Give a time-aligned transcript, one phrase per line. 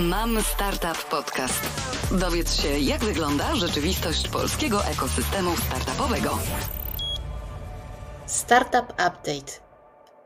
[0.00, 1.60] Mam Startup Podcast.
[2.20, 6.38] Dowiedz się, jak wygląda rzeczywistość polskiego ekosystemu startupowego.
[8.26, 9.52] Startup Update.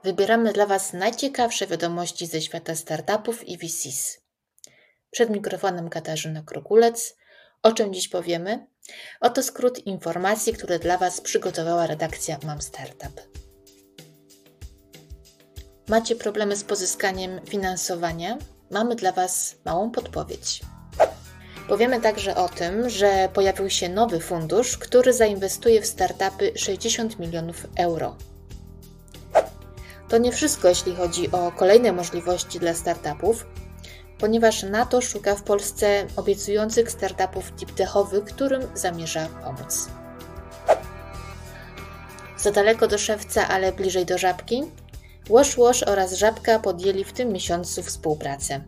[0.04, 4.18] Wybieramy dla Was najciekawsze wiadomości ze świata startupów i VCs.
[5.10, 7.16] Przed mikrofonem Katarzyna Krokulec.
[7.62, 8.66] O czym dziś powiemy?
[9.20, 13.20] Oto skrót informacji, które dla Was przygotowała redakcja Mam Startup.
[15.88, 18.38] Macie problemy z pozyskaniem finansowania?
[18.70, 20.60] Mamy dla Was małą podpowiedź.
[21.68, 27.66] Powiemy także o tym, że pojawił się nowy fundusz, który zainwestuje w startupy 60 milionów
[27.76, 28.16] euro.
[30.08, 33.46] To nie wszystko, jeśli chodzi o kolejne możliwości dla startupów,
[34.18, 39.88] ponieważ NATO szuka w Polsce obiecujących startupów deep-techowych, którym zamierza pomóc.
[42.36, 44.62] Za daleko do szewca, ale bliżej do żabki?
[45.30, 48.60] Wash Wash oraz Żabka podjęli w tym miesiącu współpracę.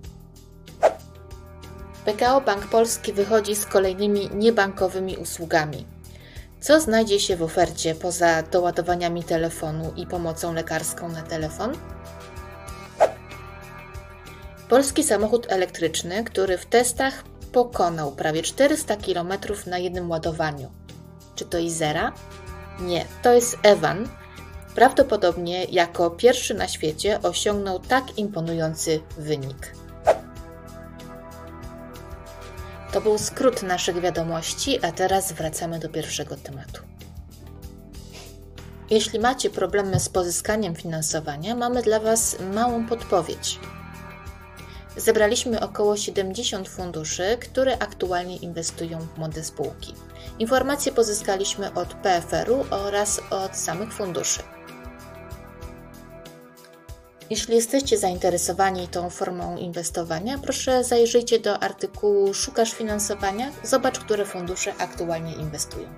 [2.04, 5.86] PKO Bank Polski wychodzi z kolejnymi niebankowymi usługami.
[6.60, 11.72] Co znajdzie się w ofercie poza doładowaniami telefonu i pomocą lekarską na telefon?
[14.68, 19.32] Polski samochód elektryczny, który w testach pokonał prawie 400 km
[19.66, 20.70] na jednym ładowaniu.
[21.34, 22.12] Czy to Izera?
[22.80, 24.08] Nie, to jest Evan,
[24.74, 29.74] Prawdopodobnie jako pierwszy na świecie osiągnął tak imponujący wynik.
[32.92, 36.82] To był skrót naszych wiadomości, a teraz wracamy do pierwszego tematu.
[38.90, 43.58] Jeśli macie problemy z pozyskaniem finansowania, mamy dla Was małą podpowiedź.
[44.96, 49.94] Zebraliśmy około 70 funduszy, które aktualnie inwestują w młode spółki.
[50.38, 54.40] Informacje pozyskaliśmy od PFR-u oraz od samych funduszy.
[57.30, 63.50] Jeśli jesteście zainteresowani tą formą inwestowania, proszę zajrzyjcie do artykułu Szukasz finansowania?
[63.62, 65.88] Zobacz, które fundusze aktualnie inwestują.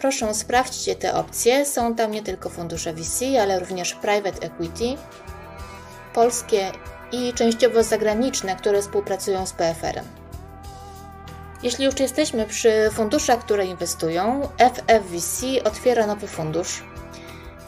[0.00, 1.66] Proszę sprawdźcie te opcje.
[1.66, 4.96] Są tam nie tylko fundusze VC, ale również private equity,
[6.14, 6.72] polskie
[7.12, 10.04] i częściowo zagraniczne, które współpracują z PFR-em.
[11.62, 16.82] Jeśli już jesteśmy przy funduszach, które inwestują, FFVC otwiera nowy fundusz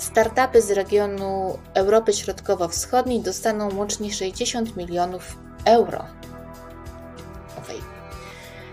[0.01, 6.05] Startupy z regionu Europy Środkowo-Wschodniej dostaną łącznie 60 milionów euro.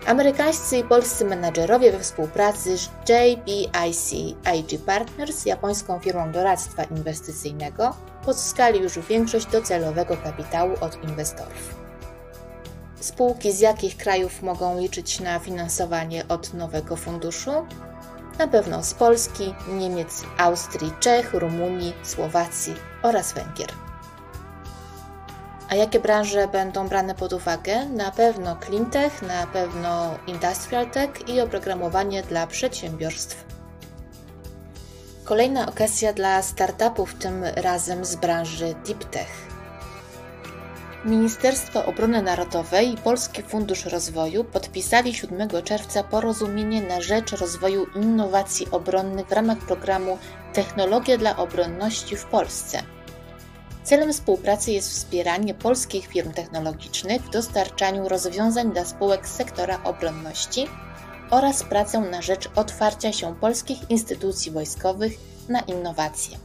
[0.06, 4.14] Amerykańscy i polscy menadżerowie we współpracy z JBIC
[4.56, 7.96] IG Partners, japońską firmą doradztwa inwestycyjnego,
[8.26, 11.76] pozyskali już większość docelowego kapitału od inwestorów.
[13.00, 17.52] Spółki z jakich krajów mogą liczyć na finansowanie od nowego funduszu?
[18.38, 23.70] Na pewno z Polski, Niemiec, Austrii, Czech, Rumunii, Słowacji oraz Węgier.
[25.70, 27.86] A jakie branże będą brane pod uwagę?
[27.86, 33.46] Na pewno cleantech, na pewno industrial tech i oprogramowanie dla przedsiębiorstw.
[35.24, 39.47] Kolejna okazja dla startupów, tym razem z branży deep tech.
[41.08, 48.68] Ministerstwo Obrony Narodowej i Polski Fundusz Rozwoju podpisali 7 czerwca porozumienie na rzecz rozwoju innowacji
[48.72, 50.18] obronnych w ramach programu
[50.54, 52.84] Technologie dla obronności w Polsce.
[53.84, 60.68] Celem współpracy jest wspieranie polskich firm technologicznych w dostarczaniu rozwiązań dla spółek sektora obronności
[61.30, 65.14] oraz pracę na rzecz otwarcia się polskich instytucji wojskowych
[65.50, 66.38] na innowacje.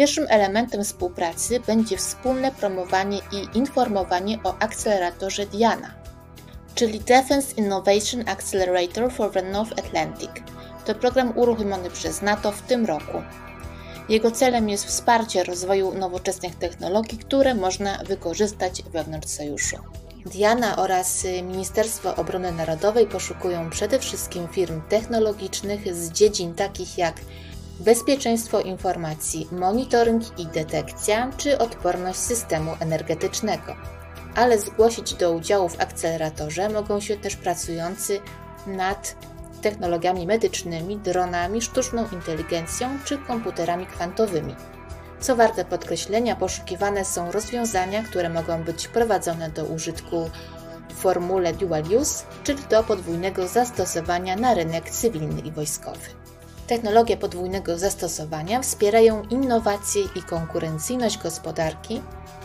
[0.00, 5.94] Pierwszym elementem współpracy będzie wspólne promowanie i informowanie o akceleratorze Diana,
[6.74, 10.30] czyli Defense Innovation Accelerator for the North Atlantic.
[10.84, 13.22] To program uruchomiony przez NATO w tym roku.
[14.08, 19.76] Jego celem jest wsparcie rozwoju nowoczesnych technologii, które można wykorzystać wewnątrz sojuszu.
[20.26, 27.14] Diana oraz Ministerstwo Obrony Narodowej poszukują przede wszystkim firm technologicznych z dziedzin takich jak
[27.80, 33.76] bezpieczeństwo informacji, monitoring i detekcja czy odporność systemu energetycznego.
[34.34, 38.20] Ale zgłosić do udziału w akceleratorze mogą się też pracujący
[38.66, 39.16] nad
[39.62, 44.54] technologiami medycznymi, dronami, sztuczną inteligencją czy komputerami kwantowymi.
[45.20, 50.30] Co warte podkreślenia, poszukiwane są rozwiązania, które mogą być prowadzone do użytku
[50.88, 56.29] w formule dual use, czyli do podwójnego zastosowania na rynek cywilny i wojskowy.
[56.70, 62.02] Technologie podwójnego zastosowania wspierają innowacje i konkurencyjność gospodarki,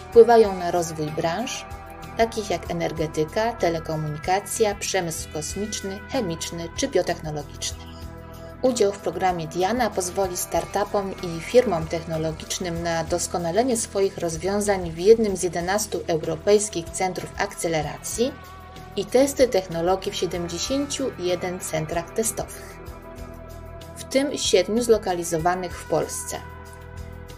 [0.10, 1.66] wpływają na rozwój branż,
[2.18, 7.78] takich jak energetyka, telekomunikacja, przemysł kosmiczny, chemiczny czy biotechnologiczny.
[8.62, 15.38] Udział w programie Diana pozwoli startupom i firmom technologicznym na doskonalenie swoich rozwiązań w jednym
[15.38, 18.32] z 11 europejskich centrów akceleracji
[18.96, 22.76] i testy technologii w 71 centrach testowych,
[24.16, 26.38] tym 7 zlokalizowanych w Polsce.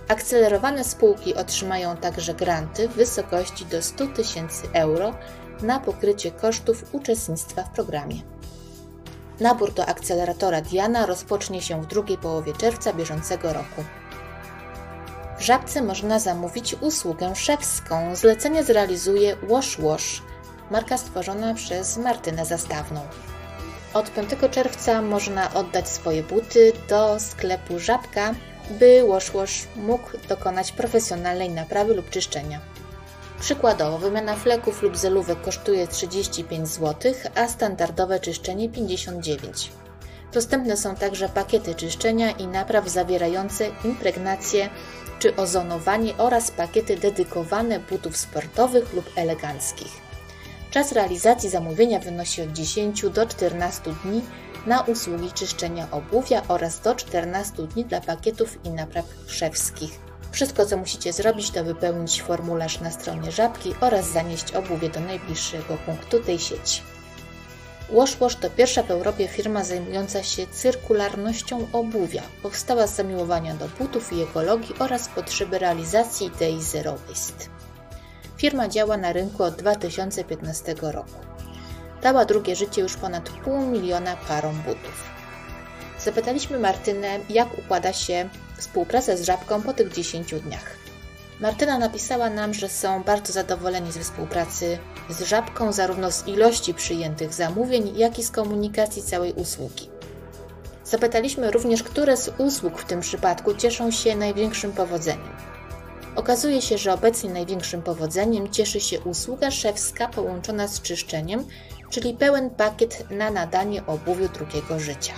[0.07, 5.13] Akcelerowane spółki otrzymają także granty w wysokości do 100 tysięcy euro
[5.61, 8.15] na pokrycie kosztów uczestnictwa w programie.
[9.39, 13.83] Nabór do akceleratora Diana rozpocznie się w drugiej połowie czerwca bieżącego roku.
[15.37, 18.15] W Żabce można zamówić usługę szewską.
[18.15, 20.21] Zlecenie zrealizuje Wash Wash,
[20.71, 23.01] marka stworzona przez Martynę Zastawną.
[23.97, 28.35] Od 5 czerwca można oddać swoje buty do sklepu Żabka,
[28.69, 32.59] by Wash mógł dokonać profesjonalnej naprawy lub czyszczenia.
[33.39, 39.71] Przykładowo, wymiana fleków lub zelówek kosztuje 35 zł, a standardowe czyszczenie 59.
[40.33, 44.69] Dostępne są także pakiety czyszczenia i napraw zawierające impregnację
[45.19, 50.06] czy ozonowanie oraz pakiety dedykowane butów sportowych lub eleganckich.
[50.71, 54.21] Czas realizacji zamówienia wynosi od 10 do 14 dni
[54.65, 59.99] na usługi czyszczenia obuwia oraz do 14 dni dla pakietów i napraw szewskich.
[60.31, 65.77] Wszystko, co musicie zrobić, to wypełnić formularz na stronie Żabki oraz zanieść obuwie do najbliższego
[65.85, 66.81] punktu tej sieci.
[67.91, 72.21] Wash Wash to pierwsza w Europie firma zajmująca się cyrkularnością obuwia.
[72.43, 77.56] Powstała z zamiłowania do butów i ekologii oraz potrzeby realizacji idei Zero Waste.
[78.37, 81.19] Firma działa na rynku od 2015 roku.
[82.01, 85.03] Dała drugie życie już ponad pół miliona parom butów.
[85.99, 90.75] Zapytaliśmy Martynę, jak układa się współpraca z Żabką po tych 10 dniach.
[91.39, 94.77] Martyna napisała nam, że są bardzo zadowoleni ze współpracy
[95.09, 99.89] z Żabką, zarówno z ilości przyjętych zamówień, jak i z komunikacji całej usługi.
[100.85, 105.56] Zapytaliśmy również, które z usług w tym przypadku cieszą się największym powodzeniem.
[106.17, 111.45] Okazuje się, że obecnie największym powodzeniem cieszy się usługa szewska połączona z czyszczeniem,
[111.89, 115.13] czyli pełen pakiet na nadanie obuwiu drugiego życia.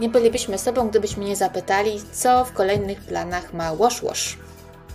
[0.00, 4.38] Nie bylibyśmy sobą, gdybyśmy nie zapytali, co w kolejnych planach ma Wash Wash.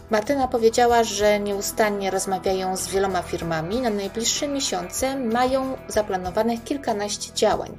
[0.09, 3.81] Martyna powiedziała, że nieustannie rozmawiają z wieloma firmami.
[3.81, 7.77] Na najbliższe miesiące mają zaplanowanych kilkanaście działań.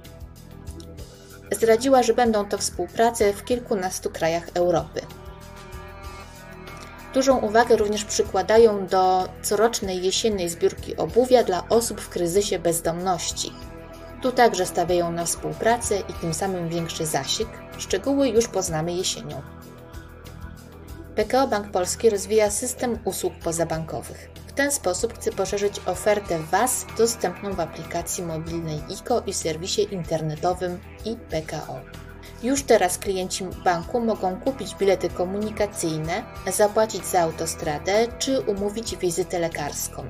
[1.53, 5.01] Zdradziła, że będą to współprace w kilkunastu krajach Europy.
[7.17, 13.53] Dużą uwagę również przykładają do corocznej jesiennej zbiórki obuwia dla osób w kryzysie bezdomności.
[14.23, 17.51] Tu także stawiają na współpracę i tym samym większy zasięg.
[17.79, 19.43] Szczegóły już poznamy jesienią.
[21.15, 24.31] PKO Bank Polski rozwija system usług pozabankowych.
[24.47, 30.79] W ten sposób chce poszerzyć ofertę WAS dostępną w aplikacji mobilnej ICO i serwisie internetowym
[31.07, 32.06] iPKO.
[32.43, 36.23] Już teraz klienci banku mogą kupić bilety komunikacyjne,
[36.53, 40.05] zapłacić za autostradę czy umówić wizytę lekarską.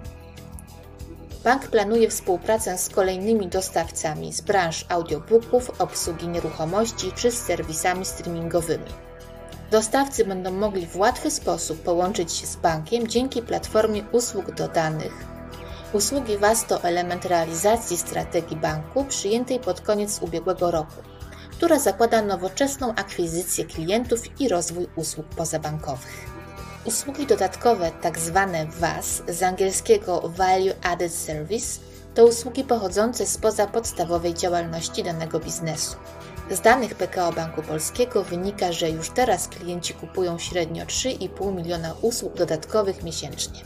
[1.44, 8.90] Bank planuje współpracę z kolejnymi dostawcami z branż audiobooków, obsługi nieruchomości czy z serwisami streamingowymi.
[9.70, 15.26] Dostawcy będą mogli w łatwy sposób połączyć się z bankiem dzięki platformie usług dodanych.
[15.92, 21.02] Usługi WAS to element realizacji strategii banku przyjętej pod koniec ubiegłego roku,
[21.56, 26.26] która zakłada nowoczesną akwizycję klientów i rozwój usług pozabankowych.
[26.84, 31.80] Usługi dodatkowe, tak zwane VAS, z angielskiego Value Added Service,
[32.14, 35.96] to usługi pochodzące spoza podstawowej działalności danego biznesu.
[36.50, 42.34] Z danych PKO Banku Polskiego wynika, że już teraz klienci kupują średnio 3,5 miliona usług
[42.34, 43.60] dodatkowych miesięcznie.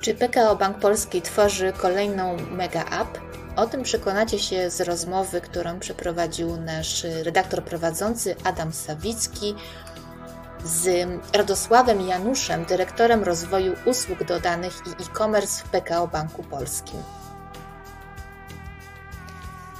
[0.00, 3.31] Czy PKO Bank Polski tworzy kolejną mega app?
[3.56, 9.54] O tym przekonacie się z rozmowy, którą przeprowadził nasz redaktor prowadzący Adam Sawicki
[10.64, 17.02] z Radosławem Januszem, dyrektorem rozwoju usług dodanych i e-commerce w PKO Banku Polskim.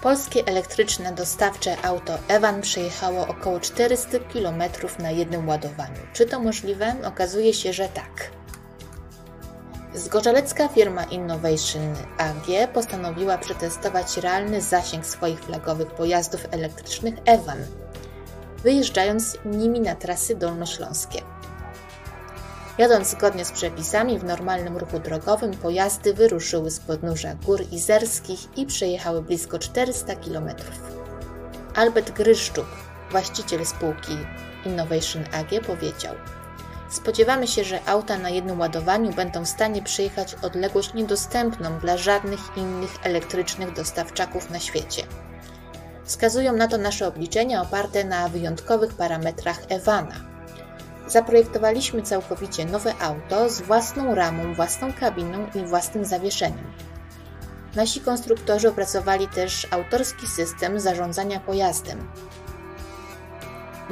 [0.02, 4.62] Polskie elektryczne dostawcze auto Evan przejechało około 400 km
[4.98, 6.00] na jednym ładowaniu.
[6.12, 6.94] Czy to możliwe?
[7.04, 8.41] Okazuje się, że tak.
[9.94, 17.58] Zgorzelecka firma Innovation AG postanowiła przetestować realny zasięg swoich flagowych pojazdów elektrycznych Evan
[18.62, 21.22] wyjeżdżając nimi na trasy dolnośląskie.
[22.78, 28.66] Jadąc zgodnie z przepisami w normalnym ruchu drogowym, pojazdy wyruszyły z podnóża gór izerskich i
[28.66, 30.48] przejechały blisko 400 km.
[31.74, 32.66] Albert Gryszczuk,
[33.10, 34.16] właściciel spółki
[34.64, 36.14] Innovation AG, powiedział:
[36.92, 42.40] Spodziewamy się, że auta na jednym ładowaniu będą w stanie przejechać odległość niedostępną dla żadnych
[42.56, 45.02] innych elektrycznych dostawczaków na świecie.
[46.04, 50.14] Wskazują na to nasze obliczenia oparte na wyjątkowych parametrach Ewana.
[51.06, 56.72] Zaprojektowaliśmy całkowicie nowe auto z własną ramą, własną kabiną i własnym zawieszeniem.
[57.74, 62.08] Nasi konstruktorzy opracowali też autorski system zarządzania pojazdem.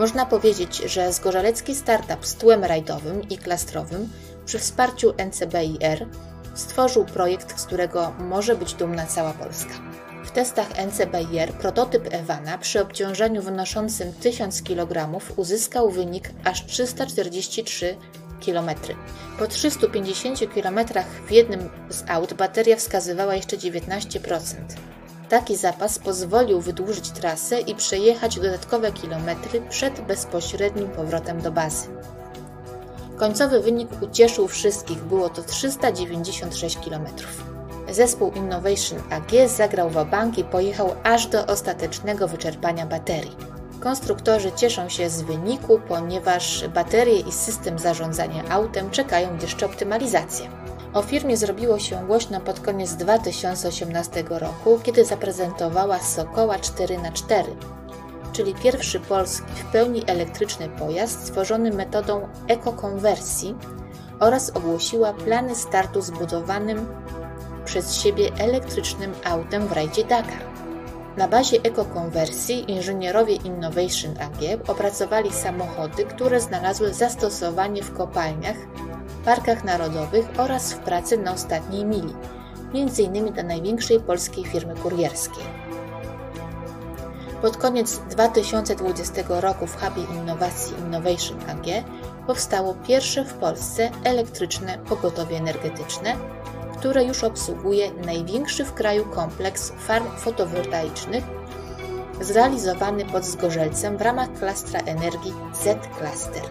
[0.00, 4.08] Można powiedzieć, że zgorzelecki startup z tłem rajdowym i klastrowym
[4.46, 6.06] przy wsparciu NCBIR
[6.54, 9.74] stworzył projekt, z którego może być dumna cała Polska.
[10.24, 17.96] W testach NCBIR prototyp Ewana przy obciążeniu wynoszącym 1000 kg uzyskał wynik aż 343
[18.46, 18.70] km.
[19.38, 20.78] Po 350 km
[21.26, 24.54] w jednym z aut bateria wskazywała jeszcze 19%.
[25.30, 31.86] Taki zapas pozwolił wydłużyć trasę i przejechać dodatkowe kilometry przed bezpośrednim powrotem do bazy.
[33.16, 37.06] Końcowy wynik ucieszył wszystkich, było to 396 km.
[37.90, 43.59] Zespół Innovation AG zagrał w bank i pojechał aż do ostatecznego wyczerpania baterii.
[43.80, 50.48] Konstruktorzy cieszą się z wyniku, ponieważ baterie i system zarządzania autem czekają jeszcze optymalizację.
[50.94, 57.44] O firmie zrobiło się głośno pod koniec 2018 roku, kiedy zaprezentowała Sokoła 4x4,
[58.32, 63.54] czyli pierwszy polski w pełni elektryczny pojazd stworzony metodą ekokonwersji
[64.20, 66.86] oraz ogłosiła plany startu zbudowanym
[67.64, 70.49] przez siebie elektrycznym autem w rajdzie Dakar.
[71.20, 78.56] Na bazie ekokonwersji inżynierowie Innovation AG opracowali samochody, które znalazły zastosowanie w kopalniach,
[79.24, 82.14] parkach narodowych oraz w pracy na ostatniej mili,
[82.74, 83.32] m.in.
[83.32, 85.44] dla największej polskiej firmy kurierskiej.
[87.42, 91.84] Pod koniec 2020 roku w hubie innowacji Innovation AG
[92.26, 96.16] powstało pierwsze w Polsce elektryczne pogotowie energetyczne,
[96.80, 101.24] które już obsługuje największy w kraju kompleks farm fotowoltaicznych
[102.20, 106.42] zrealizowany pod Zgorzelcem w ramach klastra energii Z-Cluster.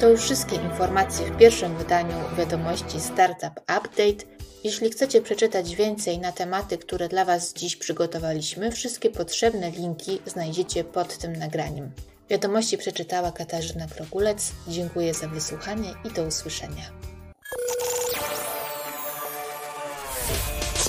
[0.00, 4.24] To już wszystkie informacje w pierwszym wydaniu wiadomości Startup Update.
[4.64, 10.84] Jeśli chcecie przeczytać więcej na tematy, które dla Was dziś przygotowaliśmy, wszystkie potrzebne linki znajdziecie
[10.84, 11.90] pod tym nagraniem.
[12.30, 14.52] Wiadomości przeczytała Katarzyna Krogulec.
[14.68, 17.17] Dziękuję za wysłuchanie i do usłyszenia.